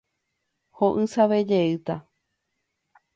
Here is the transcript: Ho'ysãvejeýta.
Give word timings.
Ho'ysãvejeýta. 0.79 1.95